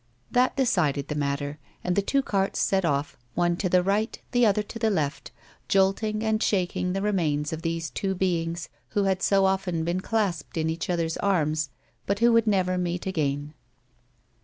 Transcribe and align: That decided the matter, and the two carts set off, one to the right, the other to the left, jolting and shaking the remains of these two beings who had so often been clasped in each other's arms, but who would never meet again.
That 0.31 0.55
decided 0.55 1.09
the 1.09 1.13
matter, 1.13 1.59
and 1.83 1.95
the 1.95 2.01
two 2.01 2.23
carts 2.23 2.59
set 2.59 2.83
off, 2.85 3.15
one 3.35 3.55
to 3.57 3.69
the 3.69 3.83
right, 3.83 4.19
the 4.31 4.47
other 4.47 4.63
to 4.63 4.79
the 4.79 4.89
left, 4.89 5.29
jolting 5.67 6.23
and 6.23 6.41
shaking 6.41 6.93
the 6.93 7.03
remains 7.03 7.53
of 7.53 7.61
these 7.61 7.91
two 7.91 8.15
beings 8.15 8.67
who 8.97 9.03
had 9.03 9.21
so 9.21 9.45
often 9.45 9.83
been 9.83 10.01
clasped 10.01 10.57
in 10.57 10.71
each 10.71 10.89
other's 10.89 11.17
arms, 11.17 11.69
but 12.07 12.17
who 12.17 12.33
would 12.33 12.47
never 12.47 12.79
meet 12.79 13.05
again. 13.05 13.53